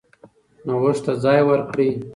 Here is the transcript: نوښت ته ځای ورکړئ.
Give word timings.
نوښت 0.65 1.01
ته 1.05 1.13
ځای 1.23 1.39
ورکړئ. 1.49 1.89